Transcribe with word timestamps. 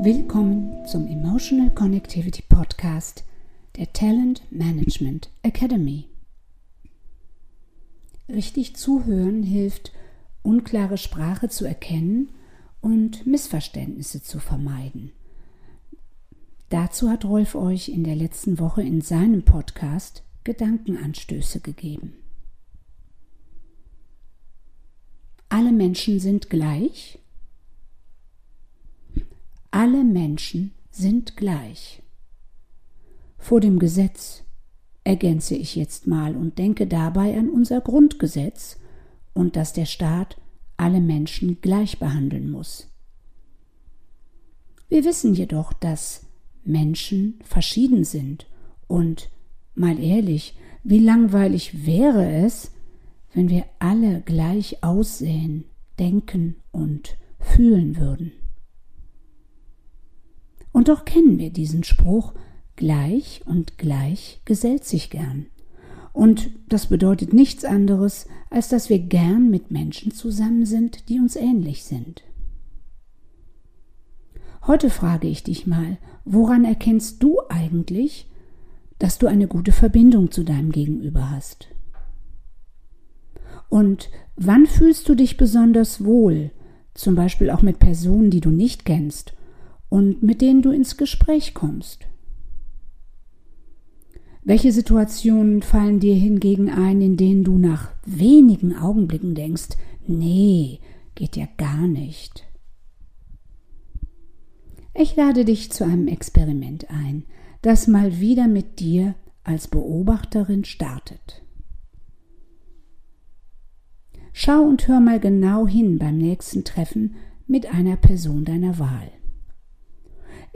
Willkommen 0.00 0.86
zum 0.86 1.08
Emotional 1.08 1.74
Connectivity 1.74 2.42
Podcast 2.48 3.24
der 3.76 3.92
Talent 3.92 4.42
Management 4.48 5.28
Academy. 5.42 6.04
Richtig 8.28 8.76
zuhören 8.76 9.42
hilft, 9.42 9.92
unklare 10.44 10.98
Sprache 10.98 11.48
zu 11.48 11.64
erkennen 11.64 12.28
und 12.80 13.26
Missverständnisse 13.26 14.22
zu 14.22 14.38
vermeiden. 14.38 15.10
Dazu 16.68 17.10
hat 17.10 17.24
Rolf 17.24 17.56
euch 17.56 17.88
in 17.88 18.04
der 18.04 18.14
letzten 18.14 18.60
Woche 18.60 18.82
in 18.82 19.00
seinem 19.00 19.42
Podcast 19.42 20.22
Gedankenanstöße 20.44 21.58
gegeben. 21.58 22.12
Alle 25.48 25.72
Menschen 25.72 26.20
sind 26.20 26.50
gleich 26.50 27.18
alle 29.88 30.04
Menschen 30.04 30.72
sind 30.90 31.38
gleich. 31.38 32.02
Vor 33.38 33.58
dem 33.58 33.78
Gesetz 33.78 34.42
ergänze 35.02 35.54
ich 35.54 35.76
jetzt 35.76 36.06
mal 36.06 36.36
und 36.36 36.58
denke 36.58 36.86
dabei 36.86 37.38
an 37.38 37.48
unser 37.48 37.80
Grundgesetz 37.80 38.76
und 39.32 39.56
dass 39.56 39.72
der 39.72 39.86
Staat 39.86 40.36
alle 40.76 41.00
Menschen 41.00 41.62
gleich 41.62 41.98
behandeln 41.98 42.50
muss. 42.50 42.90
Wir 44.90 45.06
wissen 45.06 45.32
jedoch, 45.32 45.72
dass 45.72 46.26
Menschen 46.64 47.38
verschieden 47.42 48.04
sind 48.04 48.46
und, 48.88 49.30
mal 49.74 49.98
ehrlich, 49.98 50.54
wie 50.84 50.98
langweilig 50.98 51.86
wäre 51.86 52.30
es, 52.44 52.72
wenn 53.32 53.48
wir 53.48 53.64
alle 53.78 54.20
gleich 54.20 54.84
aussehen, 54.84 55.64
denken 55.98 56.56
und 56.72 57.16
fühlen 57.40 57.96
würden. 57.96 58.32
Und 60.78 60.86
doch 60.86 61.04
kennen 61.04 61.40
wir 61.40 61.50
diesen 61.50 61.82
Spruch, 61.82 62.34
gleich 62.76 63.42
und 63.46 63.78
gleich 63.78 64.40
gesellt 64.44 64.84
sich 64.84 65.10
gern. 65.10 65.46
Und 66.12 66.50
das 66.68 66.86
bedeutet 66.86 67.32
nichts 67.32 67.64
anderes, 67.64 68.28
als 68.48 68.68
dass 68.68 68.88
wir 68.88 69.00
gern 69.00 69.50
mit 69.50 69.72
Menschen 69.72 70.12
zusammen 70.12 70.66
sind, 70.66 71.08
die 71.08 71.18
uns 71.18 71.34
ähnlich 71.34 71.82
sind. 71.82 72.22
Heute 74.68 74.88
frage 74.88 75.26
ich 75.26 75.42
dich 75.42 75.66
mal, 75.66 75.98
woran 76.24 76.64
erkennst 76.64 77.24
du 77.24 77.40
eigentlich, 77.48 78.30
dass 79.00 79.18
du 79.18 79.26
eine 79.26 79.48
gute 79.48 79.72
Verbindung 79.72 80.30
zu 80.30 80.44
deinem 80.44 80.70
Gegenüber 80.70 81.32
hast? 81.32 81.66
Und 83.68 84.10
wann 84.36 84.64
fühlst 84.66 85.08
du 85.08 85.16
dich 85.16 85.36
besonders 85.36 86.04
wohl, 86.04 86.52
zum 86.94 87.16
Beispiel 87.16 87.50
auch 87.50 87.62
mit 87.62 87.80
Personen, 87.80 88.30
die 88.30 88.40
du 88.40 88.50
nicht 88.50 88.84
kennst 88.84 89.34
und 89.88 90.22
mit 90.22 90.40
denen 90.40 90.62
du 90.62 90.70
ins 90.70 90.96
Gespräch 90.96 91.54
kommst. 91.54 92.06
Welche 94.44 94.72
Situationen 94.72 95.62
fallen 95.62 96.00
dir 96.00 96.14
hingegen 96.14 96.70
ein, 96.70 97.02
in 97.02 97.16
denen 97.16 97.44
du 97.44 97.58
nach 97.58 97.90
wenigen 98.06 98.74
Augenblicken 98.74 99.34
denkst, 99.34 99.76
nee, 100.06 100.80
geht 101.14 101.36
ja 101.36 101.46
gar 101.58 101.86
nicht. 101.86 102.44
Ich 104.94 105.16
lade 105.16 105.44
dich 105.44 105.70
zu 105.70 105.84
einem 105.84 106.08
Experiment 106.08 106.90
ein, 106.90 107.24
das 107.62 107.86
mal 107.88 108.20
wieder 108.20 108.48
mit 108.48 108.80
dir 108.80 109.14
als 109.44 109.68
Beobachterin 109.68 110.64
startet. 110.64 111.42
Schau 114.32 114.62
und 114.62 114.86
hör 114.88 115.00
mal 115.00 115.20
genau 115.20 115.66
hin 115.66 115.98
beim 115.98 116.16
nächsten 116.16 116.64
Treffen 116.64 117.16
mit 117.46 117.66
einer 117.72 117.96
Person 117.96 118.44
deiner 118.44 118.78
Wahl. 118.78 119.10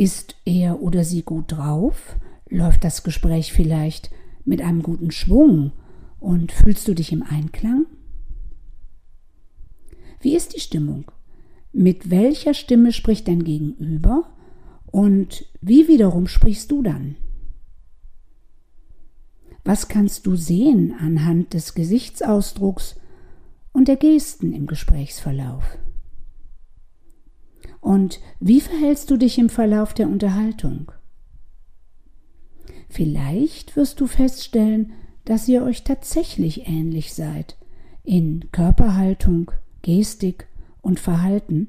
Ist 0.00 0.36
er 0.46 0.80
oder 0.80 1.04
sie 1.04 1.20
gut 1.20 1.52
drauf? 1.52 2.16
Läuft 2.48 2.84
das 2.84 3.02
Gespräch 3.02 3.52
vielleicht 3.52 4.10
mit 4.46 4.62
einem 4.62 4.82
guten 4.82 5.10
Schwung? 5.10 5.72
Und 6.18 6.52
fühlst 6.52 6.88
du 6.88 6.94
dich 6.94 7.12
im 7.12 7.22
Einklang? 7.22 7.84
Wie 10.22 10.34
ist 10.34 10.56
die 10.56 10.60
Stimmung? 10.60 11.12
Mit 11.74 12.08
welcher 12.08 12.54
Stimme 12.54 12.94
spricht 12.94 13.28
dein 13.28 13.44
Gegenüber? 13.44 14.24
Und 14.86 15.44
wie 15.60 15.86
wiederum 15.86 16.28
sprichst 16.28 16.70
du 16.70 16.82
dann? 16.82 17.16
Was 19.64 19.88
kannst 19.88 20.24
du 20.24 20.34
sehen 20.34 20.94
anhand 20.98 21.52
des 21.52 21.74
Gesichtsausdrucks 21.74 22.96
und 23.72 23.86
der 23.86 23.96
Gesten 23.96 24.54
im 24.54 24.66
Gesprächsverlauf? 24.66 25.76
Und 27.90 28.20
wie 28.38 28.60
verhältst 28.60 29.10
du 29.10 29.16
dich 29.16 29.36
im 29.36 29.48
Verlauf 29.48 29.94
der 29.94 30.06
Unterhaltung? 30.06 30.92
Vielleicht 32.88 33.74
wirst 33.74 34.00
du 34.00 34.06
feststellen, 34.06 34.92
dass 35.24 35.48
ihr 35.48 35.64
euch 35.64 35.82
tatsächlich 35.82 36.68
ähnlich 36.68 37.12
seid 37.14 37.56
in 38.04 38.44
Körperhaltung, 38.52 39.50
Gestik 39.82 40.46
und 40.82 41.00
Verhalten 41.00 41.66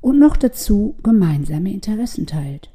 und 0.00 0.18
noch 0.18 0.38
dazu 0.38 0.96
gemeinsame 1.02 1.70
Interessen 1.70 2.26
teilt. 2.26 2.70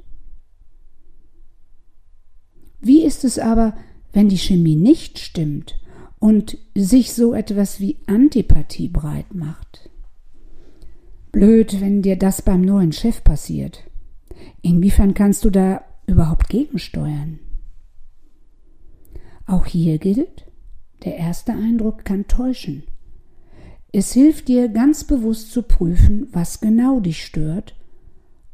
Wie 2.80 3.02
ist 3.02 3.24
es 3.24 3.40
aber, 3.40 3.76
wenn 4.12 4.30
die 4.30 4.38
Chemie 4.38 4.76
nicht 4.76 5.18
stimmt 5.18 5.80
und 6.20 6.60
sich 6.76 7.14
so 7.14 7.34
etwas 7.34 7.80
wie 7.80 7.98
Antipathie 8.06 8.90
breit 8.90 9.34
macht? 9.34 9.90
Blöd, 11.34 11.82
wenn 11.82 12.04
dir 12.04 12.16
das 12.16 12.44
beim 12.44 12.62
neuen 12.62 12.92
Chef 12.94 13.24
passiert. 13.24 13.84
Inwiefern 14.62 15.16
kannst 15.16 15.44
du 15.44 15.50
da 15.50 15.84
überhaupt 16.06 16.48
gegensteuern? 16.48 17.40
Auch 19.48 19.66
hier 19.66 19.98
gilt, 19.98 20.46
der 21.04 21.18
erste 21.18 21.54
Eindruck 21.54 22.06
kann 22.06 22.28
täuschen. 22.28 22.84
Es 23.92 24.14
hilft 24.14 24.48
dir 24.48 24.70
ganz 24.70 25.06
bewusst 25.06 25.52
zu 25.52 25.64
prüfen, 25.64 26.28
was 26.32 26.62
genau 26.62 27.00
dich 27.00 27.26
stört 27.26 27.76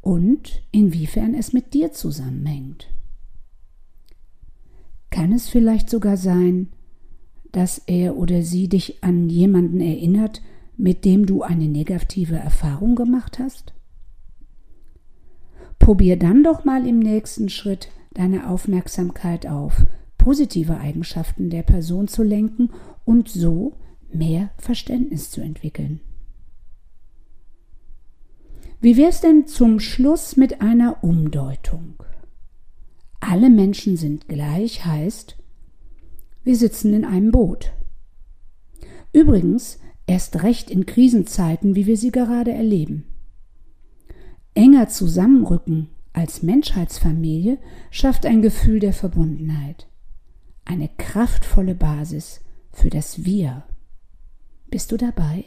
und 0.00 0.62
inwiefern 0.72 1.34
es 1.34 1.52
mit 1.52 1.74
dir 1.74 1.92
zusammenhängt. 1.92 2.88
Kann 5.10 5.32
es 5.32 5.50
vielleicht 5.50 5.90
sogar 5.90 6.16
sein, 6.16 6.68
dass 7.52 7.76
er 7.86 8.16
oder 8.16 8.40
sie 8.40 8.68
dich 8.68 9.04
an 9.04 9.28
jemanden 9.28 9.82
erinnert, 9.82 10.40
mit 10.80 11.04
dem 11.04 11.26
du 11.26 11.42
eine 11.42 11.68
negative 11.68 12.36
Erfahrung 12.36 12.94
gemacht 12.94 13.38
hast? 13.38 13.74
Probier 15.78 16.18
dann 16.18 16.42
doch 16.42 16.64
mal 16.64 16.86
im 16.86 16.98
nächsten 16.98 17.50
Schritt 17.50 17.88
deine 18.12 18.48
Aufmerksamkeit 18.48 19.46
auf 19.46 19.84
positive 20.16 20.78
Eigenschaften 20.78 21.50
der 21.50 21.62
Person 21.62 22.08
zu 22.08 22.22
lenken 22.22 22.70
und 23.04 23.28
so 23.28 23.74
mehr 24.12 24.50
Verständnis 24.56 25.30
zu 25.30 25.40
entwickeln. 25.42 26.00
Wie 28.80 28.96
wär's 28.96 29.20
denn 29.20 29.46
zum 29.46 29.80
Schluss 29.80 30.36
mit 30.36 30.62
einer 30.62 31.04
Umdeutung? 31.04 32.02
Alle 33.20 33.50
Menschen 33.50 33.98
sind 33.98 34.28
gleich 34.28 34.86
heißt, 34.86 35.36
wir 36.42 36.56
sitzen 36.56 36.94
in 36.94 37.04
einem 37.04 37.30
Boot. 37.30 37.72
Übrigens 39.12 39.78
erst 40.10 40.42
recht 40.42 40.72
in 40.72 40.86
Krisenzeiten, 40.86 41.76
wie 41.76 41.86
wir 41.86 41.96
sie 41.96 42.10
gerade 42.10 42.50
erleben. 42.50 43.04
Enger 44.54 44.88
zusammenrücken 44.88 45.88
als 46.12 46.42
Menschheitsfamilie 46.42 47.58
schafft 47.92 48.26
ein 48.26 48.42
Gefühl 48.42 48.80
der 48.80 48.92
Verbundenheit, 48.92 49.86
eine 50.64 50.88
kraftvolle 50.98 51.76
Basis 51.76 52.40
für 52.72 52.90
das 52.90 53.24
Wir. 53.24 53.62
Bist 54.68 54.90
du 54.90 54.96
dabei? 54.96 55.44